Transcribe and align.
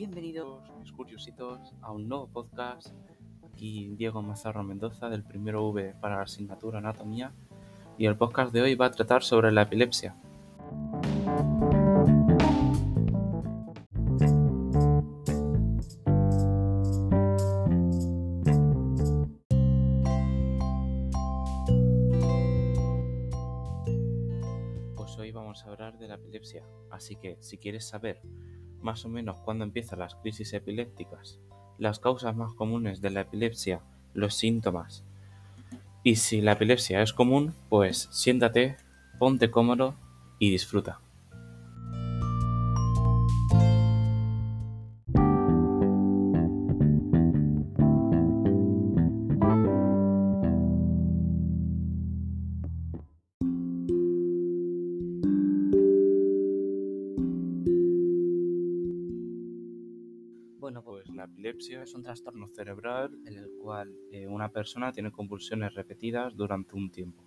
Bienvenidos, 0.00 0.62
mis 0.78 0.92
curiositos, 0.92 1.74
a 1.82 1.92
un 1.92 2.08
nuevo 2.08 2.26
podcast. 2.26 2.88
Aquí 3.44 3.94
Diego 3.98 4.22
Mazarro 4.22 4.62
Mendoza 4.62 5.10
del 5.10 5.22
primero 5.22 5.68
V 5.68 5.94
para 6.00 6.16
la 6.16 6.22
asignatura 6.22 6.78
Anatomía. 6.78 7.34
Y 7.98 8.06
el 8.06 8.16
podcast 8.16 8.50
de 8.50 8.62
hoy 8.62 8.74
va 8.76 8.86
a 8.86 8.90
tratar 8.92 9.22
sobre 9.22 9.52
la 9.52 9.60
epilepsia. 9.60 10.16
Pues 24.96 25.18
hoy 25.18 25.30
vamos 25.30 25.62
a 25.62 25.68
hablar 25.68 25.98
de 25.98 26.08
la 26.08 26.14
epilepsia, 26.14 26.64
así 26.90 27.16
que 27.16 27.36
si 27.40 27.58
quieres 27.58 27.86
saber 27.86 28.22
más 28.82 29.04
o 29.04 29.08
menos 29.08 29.38
cuándo 29.44 29.64
empiezan 29.64 29.98
las 29.98 30.14
crisis 30.16 30.52
epilépticas, 30.52 31.38
las 31.78 31.98
causas 31.98 32.36
más 32.36 32.54
comunes 32.54 33.00
de 33.00 33.10
la 33.10 33.22
epilepsia, 33.22 33.80
los 34.14 34.34
síntomas, 34.34 35.04
y 36.02 36.16
si 36.16 36.40
la 36.40 36.52
epilepsia 36.52 37.02
es 37.02 37.12
común, 37.12 37.54
pues 37.68 38.08
siéntate, 38.10 38.76
ponte 39.18 39.50
cómodo 39.50 39.94
y 40.38 40.50
disfruta. 40.50 41.00
Bueno, 60.60 60.82
pues 60.82 61.08
la 61.08 61.24
epilepsia 61.24 61.82
es 61.82 61.94
un 61.94 62.02
trastorno 62.02 62.46
cerebral 62.48 63.10
en 63.24 63.38
el 63.38 63.48
cual 63.62 63.90
eh, 64.12 64.26
una 64.26 64.50
persona 64.50 64.92
tiene 64.92 65.10
convulsiones 65.10 65.72
repetidas 65.72 66.36
durante 66.36 66.76
un 66.76 66.90
tiempo. 66.90 67.24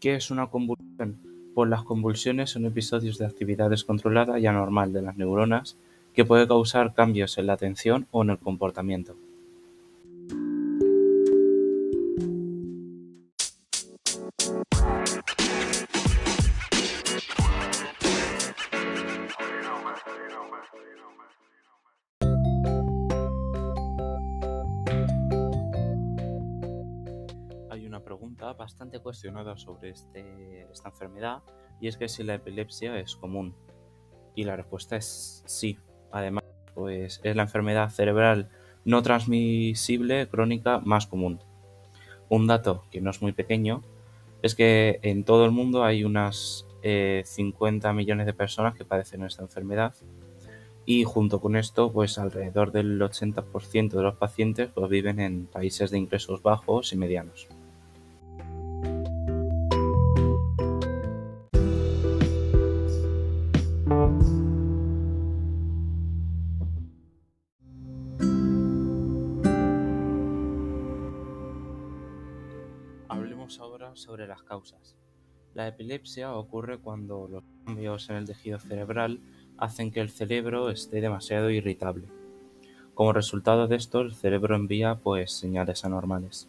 ¿Qué 0.00 0.14
es 0.14 0.30
una 0.30 0.46
convulsión? 0.46 1.20
Pues 1.54 1.68
las 1.68 1.84
convulsiones 1.84 2.48
son 2.48 2.64
episodios 2.64 3.18
de 3.18 3.26
actividad 3.26 3.68
descontrolada 3.68 4.38
y 4.38 4.46
anormal 4.46 4.94
de 4.94 5.02
las 5.02 5.18
neuronas 5.18 5.76
que 6.14 6.24
puede 6.24 6.48
causar 6.48 6.94
cambios 6.94 7.36
en 7.36 7.48
la 7.48 7.52
atención 7.52 8.08
o 8.10 8.22
en 8.22 8.30
el 8.30 8.38
comportamiento. 8.38 9.16
Pregunta 28.12 28.52
bastante 28.52 28.98
cuestionada 28.98 29.56
sobre 29.56 29.88
este- 29.88 30.66
esta 30.70 30.90
enfermedad 30.90 31.42
y 31.80 31.88
es 31.88 31.96
que 31.96 32.08
si 32.08 32.22
la 32.22 32.34
epilepsia 32.34 32.98
es 32.98 33.16
común. 33.16 33.54
Y 34.34 34.44
la 34.44 34.54
respuesta 34.54 34.96
es 34.96 35.42
sí. 35.46 35.78
Además, 36.10 36.44
pues 36.74 37.20
es 37.22 37.36
la 37.36 37.42
enfermedad 37.42 37.88
cerebral 37.88 38.50
no 38.84 39.02
transmisible 39.02 40.28
crónica 40.28 40.78
más 40.80 41.06
común. 41.06 41.40
Un 42.28 42.46
dato 42.46 42.84
que 42.90 43.00
no 43.00 43.10
es 43.10 43.22
muy 43.22 43.32
pequeño 43.32 43.82
es 44.42 44.54
que 44.54 44.98
en 45.02 45.24
todo 45.24 45.46
el 45.46 45.50
mundo 45.50 45.82
hay 45.82 46.04
unas 46.04 46.66
eh, 46.82 47.22
50 47.24 47.94
millones 47.94 48.26
de 48.26 48.34
personas 48.34 48.74
que 48.74 48.84
padecen 48.84 49.24
esta 49.24 49.42
enfermedad 49.42 49.94
y 50.84 51.04
junto 51.04 51.40
con 51.40 51.56
esto, 51.56 51.92
pues 51.92 52.18
alrededor 52.18 52.72
del 52.72 53.00
80% 53.00 53.96
de 53.96 54.02
los 54.02 54.16
pacientes 54.16 54.68
pues, 54.74 54.90
viven 54.90 55.18
en 55.18 55.46
países 55.46 55.90
de 55.90 55.98
ingresos 55.98 56.42
bajos 56.42 56.92
y 56.92 56.96
medianos. 56.96 57.48
Sobre 73.94 74.26
las 74.26 74.42
causas. 74.42 74.96
La 75.54 75.68
epilepsia 75.68 76.34
ocurre 76.34 76.78
cuando 76.78 77.28
los 77.30 77.44
cambios 77.64 78.08
en 78.08 78.16
el 78.16 78.26
tejido 78.26 78.58
cerebral 78.58 79.20
hacen 79.58 79.90
que 79.90 80.00
el 80.00 80.08
cerebro 80.08 80.70
esté 80.70 81.02
demasiado 81.02 81.50
irritable. 81.50 82.04
Como 82.94 83.12
resultado 83.12 83.68
de 83.68 83.76
esto, 83.76 84.00
el 84.00 84.14
cerebro 84.14 84.56
envía 84.56 84.94
pues 84.94 85.32
señales 85.32 85.84
anormales. 85.84 86.48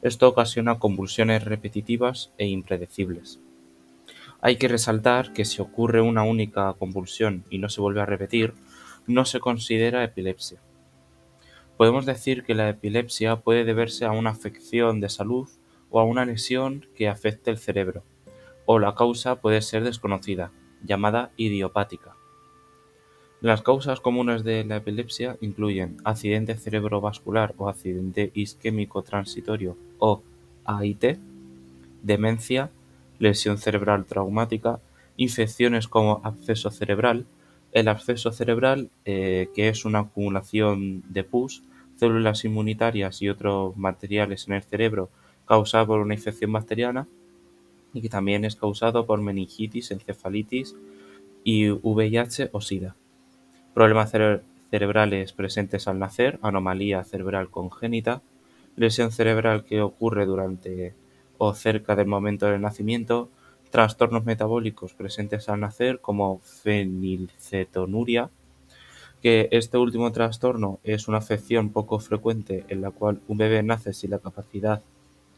Esto 0.00 0.26
ocasiona 0.26 0.78
convulsiones 0.78 1.44
repetitivas 1.44 2.32
e 2.38 2.46
impredecibles. 2.46 3.40
Hay 4.40 4.56
que 4.56 4.68
resaltar 4.68 5.34
que 5.34 5.44
si 5.44 5.60
ocurre 5.60 6.00
una 6.00 6.22
única 6.22 6.72
convulsión 6.74 7.44
y 7.50 7.58
no 7.58 7.68
se 7.68 7.82
vuelve 7.82 8.00
a 8.00 8.06
repetir, 8.06 8.54
no 9.06 9.26
se 9.26 9.40
considera 9.40 10.02
epilepsia. 10.02 10.60
Podemos 11.76 12.06
decir 12.06 12.44
que 12.44 12.54
la 12.54 12.70
epilepsia 12.70 13.36
puede 13.36 13.64
deberse 13.64 14.06
a 14.06 14.12
una 14.12 14.30
afección 14.30 15.00
de 15.00 15.10
salud 15.10 15.48
o 15.90 16.00
a 16.00 16.04
una 16.04 16.24
lesión 16.24 16.86
que 16.94 17.08
afecte 17.08 17.50
el 17.50 17.58
cerebro, 17.58 18.02
o 18.66 18.78
la 18.78 18.94
causa 18.94 19.36
puede 19.36 19.62
ser 19.62 19.84
desconocida, 19.84 20.50
llamada 20.82 21.30
idiopática. 21.36 22.16
Las 23.40 23.62
causas 23.62 24.00
comunes 24.00 24.42
de 24.42 24.64
la 24.64 24.76
epilepsia 24.76 25.36
incluyen 25.40 25.98
accidente 26.04 26.56
cerebrovascular 26.56 27.54
o 27.58 27.68
accidente 27.68 28.30
isquémico 28.34 29.02
transitorio 29.02 29.76
o 29.98 30.22
AIT, 30.64 31.18
demencia, 32.02 32.70
lesión 33.18 33.58
cerebral 33.58 34.06
traumática, 34.06 34.80
infecciones 35.16 35.88
como 35.88 36.20
absceso 36.24 36.70
cerebral, 36.70 37.26
el 37.72 37.88
absceso 37.88 38.32
cerebral, 38.32 38.90
eh, 39.04 39.48
que 39.54 39.68
es 39.68 39.84
una 39.84 40.00
acumulación 40.00 41.02
de 41.12 41.24
pus, 41.24 41.62
células 41.96 42.44
inmunitarias 42.44 43.20
y 43.20 43.28
otros 43.28 43.76
materiales 43.76 44.48
en 44.48 44.54
el 44.54 44.62
cerebro 44.62 45.10
causado 45.46 45.86
por 45.86 46.00
una 46.00 46.14
infección 46.14 46.52
bacteriana 46.52 47.06
y 47.92 48.00
que 48.00 48.08
también 48.08 48.44
es 48.44 48.56
causado 48.56 49.06
por 49.06 49.20
meningitis, 49.20 49.90
encefalitis 49.90 50.76
y 51.44 51.68
VIH 51.70 52.50
o 52.52 52.60
SIDA. 52.60 52.96
Problemas 53.72 54.10
cere 54.10 54.42
cerebrales 54.70 55.32
presentes 55.32 55.86
al 55.86 56.00
nacer, 56.00 56.40
anomalía 56.42 57.04
cerebral 57.04 57.48
congénita, 57.48 58.22
lesión 58.74 59.12
cerebral 59.12 59.64
que 59.64 59.80
ocurre 59.80 60.26
durante 60.26 60.94
o 61.38 61.54
cerca 61.54 61.94
del 61.94 62.08
momento 62.08 62.46
del 62.46 62.60
nacimiento, 62.60 63.28
trastornos 63.70 64.24
metabólicos 64.24 64.94
presentes 64.94 65.48
al 65.48 65.60
nacer 65.60 66.00
como 66.00 66.40
fenilcetonuria, 66.40 68.30
que 69.22 69.48
este 69.52 69.78
último 69.78 70.10
trastorno 70.12 70.80
es 70.82 71.06
una 71.08 71.18
afección 71.18 71.70
poco 71.70 71.98
frecuente 71.98 72.64
en 72.68 72.80
la 72.80 72.90
cual 72.90 73.20
un 73.28 73.38
bebé 73.38 73.62
nace 73.62 73.92
sin 73.92 74.10
la 74.10 74.18
capacidad 74.18 74.82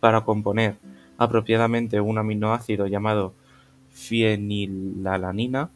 para 0.00 0.22
componer 0.22 0.76
apropiadamente 1.18 2.00
un 2.00 2.18
aminoácido 2.18 2.86
llamado 2.86 3.34
fienilalanina, 3.90 5.70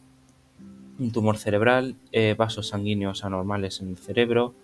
un 0.98 1.12
tumor 1.12 1.36
cerebral, 1.36 1.96
eh, 2.12 2.34
vasos 2.36 2.68
sanguíneos 2.68 3.24
anormales 3.24 3.80
en 3.80 3.90
el 3.90 3.98
cerebro, 3.98 4.54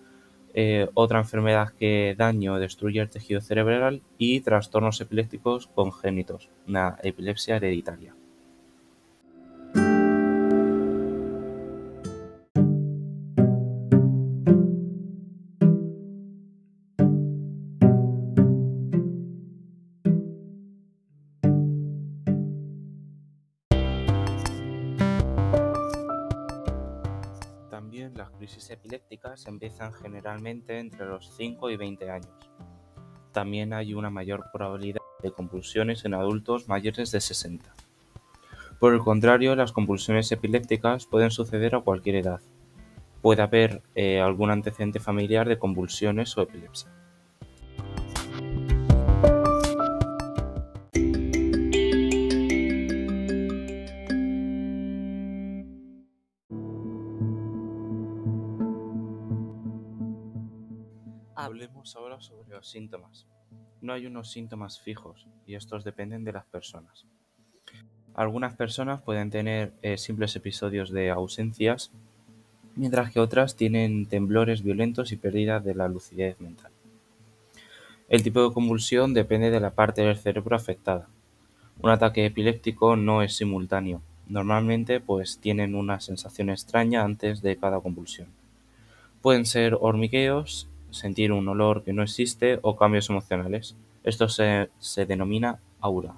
eh, 0.54 0.88
otra 0.94 1.20
enfermedad 1.20 1.72
que 1.78 2.14
daño 2.18 2.54
o 2.54 2.58
destruye 2.58 3.00
el 3.00 3.10
tejido 3.10 3.40
cerebral 3.40 4.02
y 4.18 4.40
trastornos 4.40 5.00
epilépticos 5.00 5.68
congénitos, 5.68 6.48
una 6.66 6.96
epilepsia 7.02 7.56
hereditaria. 7.56 8.14
Crisis 28.40 28.70
epilépticas 28.70 29.46
empiezan 29.46 29.92
generalmente 29.92 30.78
entre 30.78 31.04
los 31.04 31.30
5 31.36 31.68
y 31.68 31.76
20 31.76 32.10
años. 32.10 32.50
También 33.32 33.74
hay 33.74 33.92
una 33.92 34.08
mayor 34.08 34.46
probabilidad 34.50 35.02
de 35.22 35.30
convulsiones 35.30 36.06
en 36.06 36.14
adultos 36.14 36.66
mayores 36.66 37.10
de 37.12 37.20
60. 37.20 37.74
Por 38.78 38.94
el 38.94 39.00
contrario, 39.00 39.54
las 39.56 39.72
convulsiones 39.72 40.32
epilépticas 40.32 41.04
pueden 41.04 41.30
suceder 41.30 41.74
a 41.74 41.82
cualquier 41.82 42.16
edad. 42.16 42.40
Puede 43.20 43.42
haber 43.42 43.82
eh, 43.94 44.20
algún 44.20 44.50
antecedente 44.50 45.00
familiar 45.00 45.46
de 45.46 45.58
convulsiones 45.58 46.34
o 46.38 46.40
epilepsia. 46.40 46.90
Síntomas. 62.68 63.26
No 63.80 63.92
hay 63.92 64.06
unos 64.06 64.30
síntomas 64.30 64.80
fijos 64.80 65.26
y 65.46 65.54
estos 65.54 65.84
dependen 65.84 66.24
de 66.24 66.32
las 66.32 66.44
personas. 66.46 67.06
Algunas 68.14 68.54
personas 68.54 69.00
pueden 69.02 69.30
tener 69.30 69.72
eh, 69.82 69.96
simples 69.96 70.34
episodios 70.36 70.90
de 70.90 71.10
ausencias, 71.10 71.90
mientras 72.76 73.12
que 73.12 73.20
otras 73.20 73.56
tienen 73.56 74.06
temblores 74.06 74.62
violentos 74.62 75.12
y 75.12 75.16
pérdida 75.16 75.60
de 75.60 75.74
la 75.74 75.88
lucidez 75.88 76.40
mental. 76.40 76.72
El 78.08 78.22
tipo 78.22 78.42
de 78.42 78.52
convulsión 78.52 79.14
depende 79.14 79.50
de 79.50 79.60
la 79.60 79.70
parte 79.70 80.02
del 80.02 80.18
cerebro 80.18 80.56
afectada. 80.56 81.08
Un 81.80 81.90
ataque 81.90 82.26
epiléptico 82.26 82.96
no 82.96 83.22
es 83.22 83.36
simultáneo. 83.36 84.02
Normalmente 84.26 85.00
pues 85.00 85.38
tienen 85.38 85.74
una 85.74 86.00
sensación 86.00 86.50
extraña 86.50 87.02
antes 87.02 87.40
de 87.42 87.56
cada 87.56 87.80
convulsión. 87.80 88.28
Pueden 89.22 89.44
ser 89.44 89.76
hormigueos, 89.80 90.69
sentir 90.90 91.32
un 91.32 91.48
olor 91.48 91.84
que 91.84 91.92
no 91.92 92.02
existe 92.02 92.58
o 92.62 92.76
cambios 92.76 93.10
emocionales. 93.10 93.76
Esto 94.04 94.28
se, 94.28 94.70
se 94.78 95.06
denomina 95.06 95.60
aura. 95.80 96.14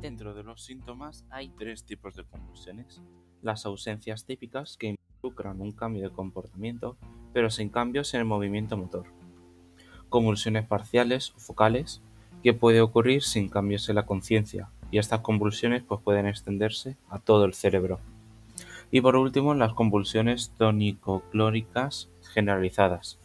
Dentro 0.00 0.34
de 0.34 0.42
los 0.42 0.64
síntomas 0.64 1.24
hay 1.30 1.48
tres 1.50 1.84
tipos 1.84 2.14
de 2.14 2.24
convulsiones. 2.24 3.02
Las 3.42 3.66
ausencias 3.66 4.24
típicas 4.24 4.76
que 4.76 4.96
involucran 5.22 5.60
un 5.60 5.72
cambio 5.72 6.04
de 6.04 6.10
comportamiento 6.10 6.96
pero 7.36 7.50
sin 7.50 7.68
cambios 7.68 8.14
en 8.14 8.20
el 8.20 8.26
movimiento 8.26 8.78
motor. 8.78 9.15
Convulsiones 10.08 10.66
parciales 10.66 11.32
o 11.36 11.40
focales 11.40 12.00
que 12.42 12.54
puede 12.54 12.80
ocurrir 12.80 13.22
sin 13.22 13.48
cambios 13.48 13.88
en 13.88 13.96
la 13.96 14.06
conciencia 14.06 14.68
y 14.90 14.98
estas 14.98 15.20
convulsiones 15.20 15.82
pues, 15.82 16.00
pueden 16.00 16.26
extenderse 16.26 16.96
a 17.10 17.18
todo 17.18 17.44
el 17.44 17.54
cerebro. 17.54 17.98
Y 18.90 19.00
por 19.00 19.16
último, 19.16 19.54
las 19.54 19.74
convulsiones 19.74 20.52
tónico-clóricas 20.58 22.08
generalizadas. 22.32 23.18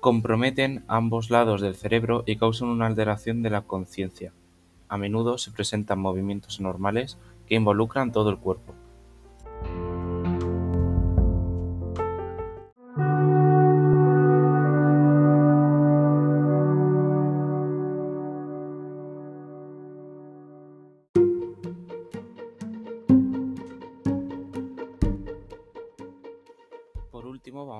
Comprometen 0.00 0.84
ambos 0.88 1.30
lados 1.30 1.60
del 1.60 1.74
cerebro 1.74 2.22
y 2.26 2.36
causan 2.36 2.68
una 2.68 2.86
alteración 2.86 3.42
de 3.42 3.50
la 3.50 3.62
conciencia. 3.62 4.32
A 4.88 4.96
menudo 4.96 5.36
se 5.36 5.50
presentan 5.50 5.98
movimientos 5.98 6.60
anormales 6.60 7.18
que 7.46 7.56
involucran 7.56 8.12
todo 8.12 8.30
el 8.30 8.38
cuerpo. 8.38 8.74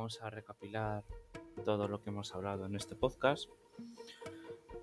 Vamos 0.06 0.22
a 0.22 0.30
recapilar 0.30 1.02
todo 1.64 1.88
lo 1.88 2.00
que 2.00 2.10
hemos 2.10 2.32
hablado 2.32 2.64
en 2.66 2.76
este 2.76 2.94
podcast. 2.94 3.50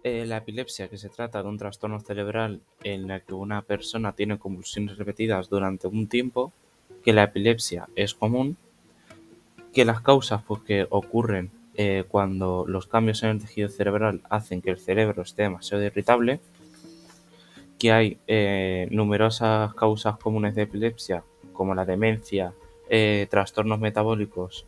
Eh, 0.03 0.25
la 0.25 0.35
epilepsia, 0.35 0.89
que 0.89 0.97
se 0.97 1.07
trata 1.07 1.41
de 1.41 1.47
un 1.47 1.57
trastorno 1.57 2.01
cerebral 2.01 2.59
en 2.83 3.09
el 3.09 3.21
que 3.21 3.33
una 3.33 3.61
persona 3.61 4.11
tiene 4.11 4.37
convulsiones 4.37 4.97
repetidas 4.97 5.47
durante 5.47 5.87
un 5.87 6.09
tiempo, 6.09 6.51
que 7.05 7.13
la 7.13 7.23
epilepsia 7.23 7.87
es 7.95 8.13
común, 8.13 8.57
que 9.71 9.85
las 9.85 10.01
causas 10.01 10.43
pues, 10.45 10.61
que 10.63 10.87
ocurren 10.89 11.51
eh, 11.75 12.03
cuando 12.09 12.65
los 12.67 12.87
cambios 12.87 13.23
en 13.23 13.29
el 13.29 13.39
tejido 13.39 13.69
cerebral 13.69 14.19
hacen 14.29 14.61
que 14.61 14.71
el 14.71 14.77
cerebro 14.77 15.21
esté 15.21 15.43
demasiado 15.43 15.85
irritable, 15.85 16.41
que 17.79 17.93
hay 17.93 18.17
eh, 18.27 18.89
numerosas 18.91 19.73
causas 19.73 20.17
comunes 20.17 20.53
de 20.53 20.63
epilepsia, 20.63 21.23
como 21.53 21.73
la 21.73 21.85
demencia, 21.85 22.53
trastornos 23.29 23.79
metabólicos 23.79 24.67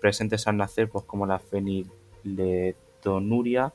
presentes 0.00 0.46
al 0.46 0.56
nacer, 0.56 0.88
pues 0.88 1.04
como 1.04 1.26
la 1.26 1.40
feniletonuria, 1.40 3.74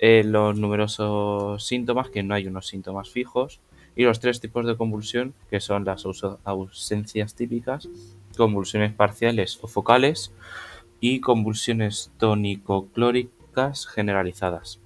los 0.00 0.58
numerosos 0.58 1.64
síntomas, 1.64 2.10
que 2.10 2.22
no 2.22 2.34
hay 2.34 2.46
unos 2.48 2.66
síntomas 2.66 3.08
fijos, 3.10 3.60
y 3.96 4.02
los 4.02 4.18
tres 4.18 4.40
tipos 4.40 4.66
de 4.66 4.76
convulsión, 4.76 5.34
que 5.48 5.60
son 5.60 5.84
las 5.84 6.04
ausencias 6.44 7.36
típicas, 7.36 7.88
convulsiones 8.36 8.92
parciales 8.92 9.60
o 9.62 9.68
focales 9.68 10.32
y 10.98 11.20
convulsiones 11.20 12.10
tónico-clóricas 12.18 13.86
generalizadas. 13.86 14.80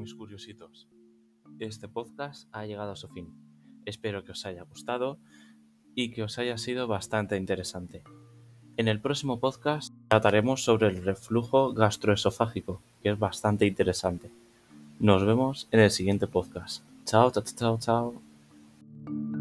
Mis 0.00 0.14
curiositos, 0.14 0.88
este 1.58 1.88
podcast 1.88 2.48
ha 2.52 2.64
llegado 2.64 2.92
a 2.92 2.96
su 2.96 3.08
fin. 3.08 3.28
Espero 3.84 4.24
que 4.24 4.32
os 4.32 4.46
haya 4.46 4.62
gustado 4.62 5.18
y 5.94 6.10
que 6.10 6.22
os 6.22 6.38
haya 6.38 6.56
sido 6.58 6.86
bastante 6.86 7.36
interesante. 7.36 8.02
En 8.76 8.88
el 8.88 9.00
próximo 9.00 9.40
podcast 9.40 9.92
trataremos 10.08 10.64
sobre 10.64 10.88
el 10.88 11.04
reflujo 11.04 11.72
gastroesofágico, 11.74 12.80
que 13.02 13.10
es 13.10 13.18
bastante 13.18 13.66
interesante. 13.66 14.30
Nos 14.98 15.24
vemos 15.24 15.68
en 15.70 15.80
el 15.80 15.90
siguiente 15.90 16.26
podcast. 16.26 16.82
Chao, 17.04 17.30
chao, 17.30 17.44
chao, 17.44 17.78
chao. 17.78 19.39